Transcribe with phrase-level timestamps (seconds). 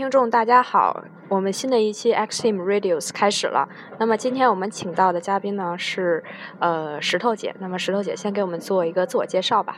[0.00, 1.04] 听众，大家好！
[1.28, 3.68] 我们新的一期 X Team Radios 开始了。
[3.98, 6.24] 那么今天我们请到的嘉宾呢是
[6.58, 7.54] 呃石头姐。
[7.58, 9.76] 那么石头姐先给我们做一个自我介绍吧。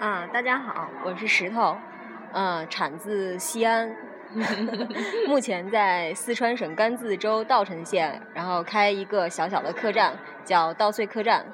[0.00, 1.78] 啊，大家好，我是石头，
[2.34, 3.90] 嗯，产自西安，
[5.26, 10.12] 目前在四川省甘孜州稻城县，然后开一个小小的客栈，
[10.44, 11.46] 叫稻穗客栈。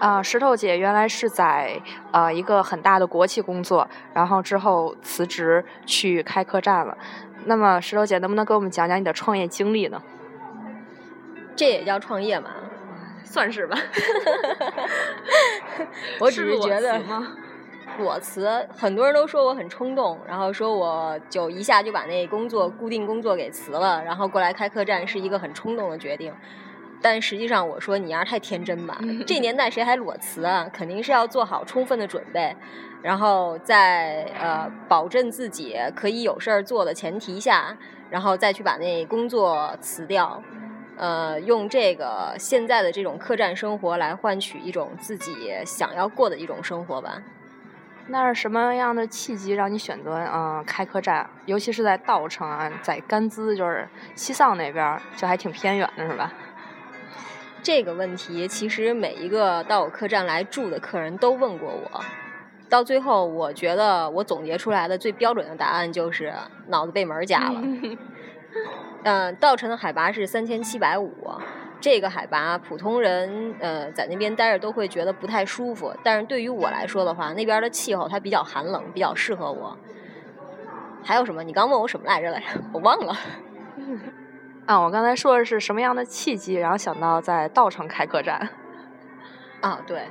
[0.00, 6.96] 啊，石头姐原来是在呃一个很大的国企工作，然后之后辞职去开客栈了。
[7.46, 10.02] 那么石头姐能不能给我们讲讲你的创业经历呢？
[11.56, 12.50] 这也叫创业嘛？
[13.22, 13.78] 算是吧。
[16.18, 17.00] 我只是觉得
[17.98, 26.32] 裸辞，很多人都说我很冲动，然后说我就一下就把那工作固定工作给辞了，然后过来开客栈是一个很冲动的决定。
[27.04, 28.98] 但实际上，我说你丫太天真吧！
[29.26, 30.66] 这年代谁还裸辞啊？
[30.72, 32.56] 肯定是要做好充分的准备，
[33.02, 37.76] 然后在呃保证自己可以有事儿做的前提下，
[38.08, 40.42] 然后再去把那工作辞掉，
[40.96, 47.22] 呃，用这个现在的这种客栈生活来换取一种自己想要过的一种生活吧。
[48.06, 51.28] 那是什么样的契机让你选择嗯开客栈？
[51.44, 56.32] 尤其是在稻城啊，在甘孜，就是西藏那边，就还挺偏远的，是吧？
[57.64, 62.00] 这个问题其实每一个到我客栈来住的客人都问过我，
[62.68, 66.30] 到最后我觉得我总结出来的最标准的答案就是
[66.68, 67.62] 脑子被门夹了。
[69.02, 71.10] 嗯，稻城的海拔是三千七百五，
[71.80, 79.74] 这个海拔普通人呃在那边待着都会觉得不太舒服，但是对于我来说的话，那边的气候它比较寒冷，比较适合我。
[81.02, 81.42] 还有什么？
[81.42, 82.60] 你刚问我什么来着来着？
[82.74, 83.16] 我忘了。
[84.66, 88.48] 啊，我刚才说的是什么样的契机，然后想到在稻城开客栈。
[89.60, 90.08] 啊，对，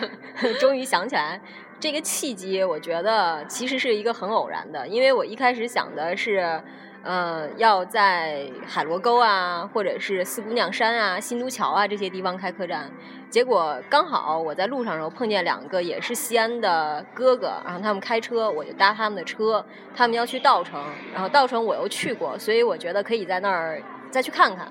[0.60, 1.40] 终于想起来
[1.80, 6.60] 这个契机，我觉得其实是一个很偶然的，因为我一开始想的是，
[7.02, 12.90] 呃，要在海螺沟啊，或者是四姑娘山啊、新都桥啊这些地方开客栈，
[13.34, 20.80] 结果刚好我在路上时候碰见两个也是西安的哥哥，然后他们开车，我就搭他们的车，他们要去稻城，
[21.12, 23.82] 然后稻城我又去过，所以我觉得可以在那儿。
[24.08, 24.68] 再去看看，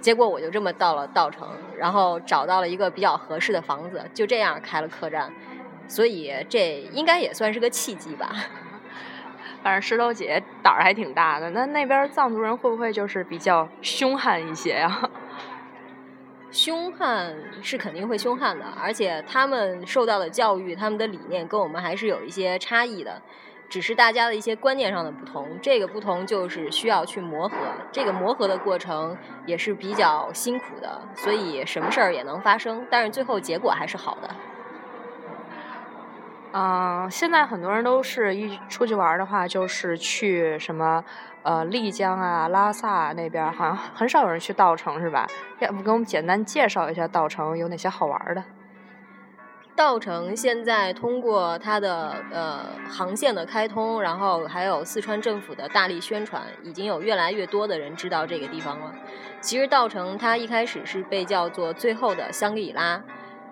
[0.00, 5.32] 结果我就这么到了稻城，然后找到了一个比较合适的房子，就这样开了客栈，
[5.88, 8.30] 所以这应该也算是个契机吧。
[9.64, 15.10] 反正石头姐胆儿还挺大的，那那边藏族人会不会就是比较凶悍一些呀？
[16.54, 23.20] 凶悍是肯定会凶悍的，而且他们受到的教育、他们的理念跟我们还是有一些差异的。
[23.68, 27.56] 只是大家的一些观念上的不同，这个不同就是需要去磨合，
[27.90, 29.16] 这个磨合的过程
[29.46, 34.30] 也是比较辛苦的，所以什么事儿也能发生，但是最后结果还是好的。
[36.56, 41.04] 嗯，现在很多人都是一出去玩的话，就是去什么
[41.42, 45.26] 呃丽江啊、拉萨那边，好像很少有人去稻城，是吧？
[45.58, 48.44] 要不给我们简单介绍一下稻城有哪些好玩的？
[49.74, 58.94] 稻城现在通过它的呃航线的开通，然后还有四川政府的大力宣传，已经有越来越多的人知道这个地方了。
[59.40, 63.02] 其实稻城它一开始是被叫做最后的香格里拉，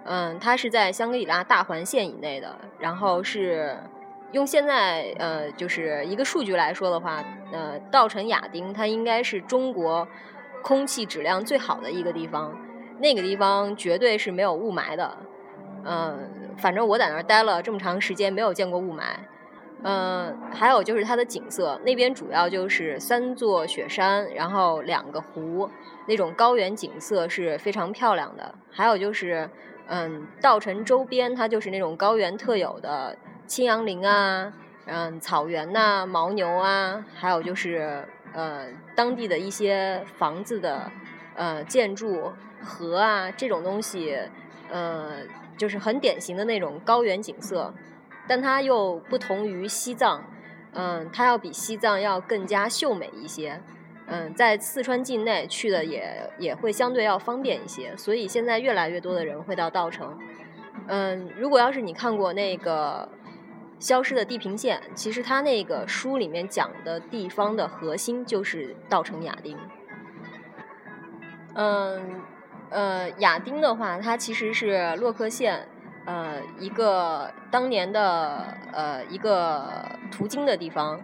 [0.04, 2.56] 嗯，它是在香格里拉大环线以内的。
[2.78, 3.76] 然后是
[4.32, 10.06] 用现在呃就是一个数据来说的话，呃，稻城亚丁它应该是中国
[10.62, 12.56] 空气质量最好的一个地方，
[12.98, 15.16] 那个地方绝对是没有雾霾的。
[15.84, 19.02] 嗯，反正我在那儿待了这么长时间，没有见过雾霾。
[19.84, 25.68] 嗯，还有就是它的景色，那边主要就是三座雪山，然后两个湖，
[26.06, 28.54] 那种高原景色是非常漂亮的。
[28.70, 29.50] 还有就是，
[29.86, 33.16] 嗯，稻城周边它就是那种高原特有的
[33.46, 34.52] 青杨林啊，
[34.86, 40.90] 嗯，草原呐，牦牛啊，还有就是呃，当地的一些房子的
[41.34, 42.32] 呃建筑、
[42.62, 44.18] 河啊这种东西，
[44.70, 45.10] 呃。
[45.58, 47.72] 就是很典型的那种高原景色，
[48.26, 50.24] 但它又不同于西藏，
[50.72, 53.60] 嗯，它要比西藏要更加秀美一些，
[54.12, 60.18] 嗯，在四川境内去的也也会相对要方便一些，所以现在越来越多的人会到稻城，
[60.86, 63.08] 嗯，如果要是你看过那个
[63.84, 69.56] 《消失的地平线》，其实它那个书里面讲的地方的核心就是稻城亚丁，
[71.54, 72.20] 嗯。
[72.74, 75.68] 呃，亚丁的话，它其实是洛克县，
[76.06, 79.62] 呃，一个当年的呃一个
[80.10, 80.98] 途经的地方。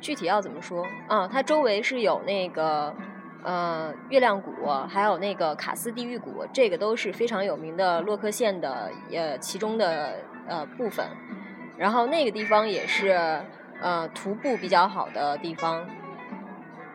[0.00, 1.26] 具体要怎么说啊？
[1.26, 2.94] 它周围是有那个
[3.42, 4.52] 呃月亮谷，
[4.88, 10.14] 还有那个卡斯地狱谷，这个都是非常有名的洛克县的呃其中的
[10.46, 11.06] 呃部分。
[11.76, 13.40] 然后那个地方也是
[13.80, 15.86] 呃徒步比较好的地方。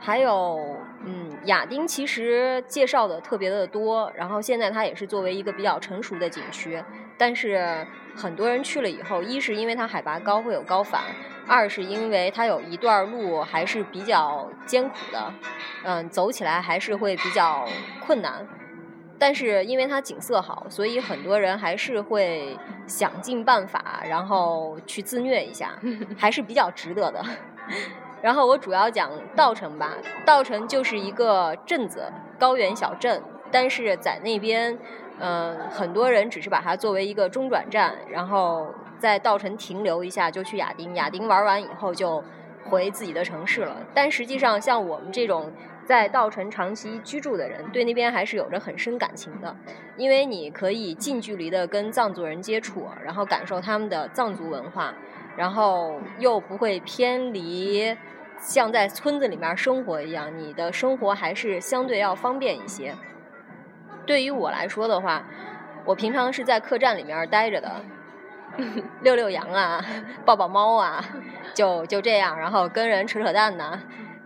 [0.04, 6.84] 还有，嗯，亚丁其实介绍的特别的多，然后现在它也是作为一个比较成熟的景区，
[7.20, 11.04] 但是很多人去了以后，一是因为它海拔高会有高反，
[11.52, 15.34] 二是因为它有一段路还是比较艰苦的，
[15.84, 17.68] 嗯，走起来还是会比较
[18.00, 18.48] 困难，
[19.20, 22.58] 但是因为它景色好，所以很多人还是会
[22.88, 25.78] 想尽办法，然后去自虐一下，
[26.18, 27.22] 还是比较值得的。
[28.24, 32.10] 然后我主要讲稻城吧，稻城就是一个镇子，
[32.40, 33.22] 高原小镇，
[33.52, 34.80] 但是在那边，
[35.20, 42.24] 嗯，很多人只是把它作为一个中转站，然后在稻城停留一下就去亚丁，亚丁玩完以后就
[42.66, 43.76] 回自己的城市了。
[43.96, 45.52] 但实际上，像我们这种
[45.84, 49.56] 在稻城长期居住的人，对那边还是有着很深感情的，
[49.98, 54.94] 因为你可以近距离的跟藏族人接触，然后感受他们的藏族文化，
[55.36, 57.98] 然后又不会偏离。
[58.38, 62.94] 像在村子里面生活一样，你的生活还是相对要方便一些。
[64.06, 65.24] 对于我来说的话，
[65.86, 67.82] 我平常是在客栈里面待着的，
[69.02, 69.84] 遛遛羊啊，
[70.26, 71.04] 抱抱猫啊，
[71.54, 73.80] 就就这样，然后跟人扯扯淡呢。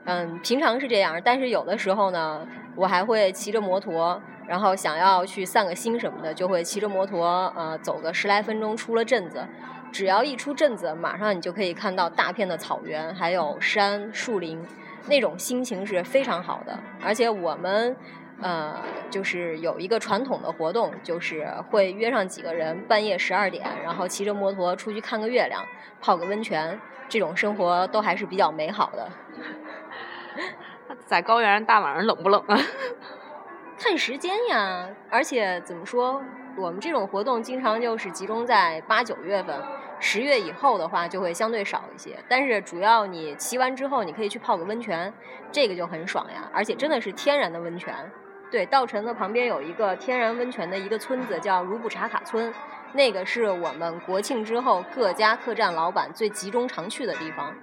[0.05, 9.47] 嗯，平常是这样，但是有的时候呢，我还会骑着摩托，然后想要去散个心什么的，就会骑着摩托，呃，走个十来分钟出了镇子。
[9.91, 14.61] 只要一出镇子，马上你就可以看到大片的草原，还有山树林，
[15.07, 16.77] 那种心情是非常好的。
[17.01, 17.95] 而且我们，
[18.41, 18.75] 呃，
[19.09, 25.63] 就是有一个传统的活动，就是会约上几个人，半夜十二点，然后骑着摩托出去看个月亮，
[26.01, 29.09] 泡个温泉，这种生活都还是比较美好的。
[31.05, 32.59] 在高原大晚上冷不冷啊？
[33.77, 36.21] 看时间呀，而且怎么说，
[36.57, 39.55] 我们这种活动经常就是集中在八九月份。
[39.97, 45.11] 十月以后的话就会相对少一些，但是主要你骑完之后，你可以去泡个温泉，
[45.53, 47.93] 这个就很爽呀，而且真的是天然的温泉。
[48.55, 52.53] 对，稻城的旁边有一个天然温泉的一个村子，叫如布查卡村，
[52.93, 57.53] 那个是我们国庆之后各家客栈老板最集中常去的地方，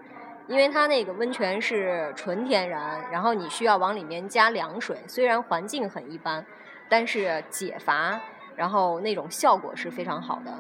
[0.47, 6.44] 因为它那个温泉是纯天然，然后你需要往里面加凉水，虽然环境很一般，
[6.91, 8.21] 但是解乏，
[8.55, 10.53] 然后那种效果是非常好的。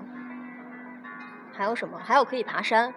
[1.52, 2.00] 还有什么？
[2.02, 2.90] 还有可以爬山。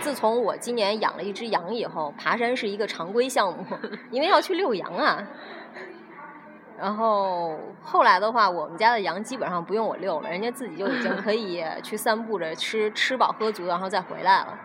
[0.00, 3.66] 自从我今年养了一只羊以后，爬山是一个常规项目，
[4.10, 5.22] 因为要去遛羊啊。
[6.78, 14.58] 然后后来的话，我们家的羊基本上不用我遛了，人家自己就已经可以 去散步着吃吃饱喝足，然后再回来了。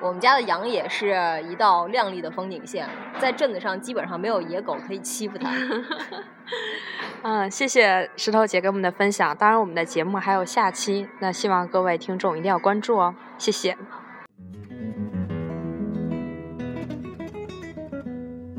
[0.00, 1.14] 我们家的羊也是
[1.46, 5.50] 一道亮丽的风景线，在镇子上基本上没有野狗可以欺负它。
[7.22, 9.36] 嗯，谢谢石头姐给我们的分享。
[9.36, 13.14] 当然，我们的节目还有下期，那希望各位听众一定要关注哦。
[13.36, 13.76] 谢谢。